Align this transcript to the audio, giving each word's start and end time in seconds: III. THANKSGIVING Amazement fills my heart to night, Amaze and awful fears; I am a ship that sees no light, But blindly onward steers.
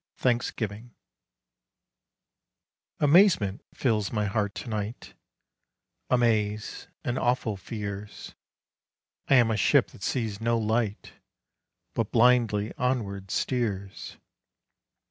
III. 0.17 0.23
THANKSGIVING 0.23 0.95
Amazement 3.01 3.61
fills 3.71 4.11
my 4.11 4.25
heart 4.25 4.55
to 4.55 4.67
night, 4.67 5.13
Amaze 6.09 6.87
and 7.03 7.19
awful 7.19 7.55
fears; 7.55 8.33
I 9.27 9.35
am 9.35 9.51
a 9.51 9.57
ship 9.57 9.89
that 9.91 10.01
sees 10.01 10.41
no 10.41 10.57
light, 10.57 11.11
But 11.93 12.11
blindly 12.11 12.73
onward 12.79 13.29
steers. 13.29 14.17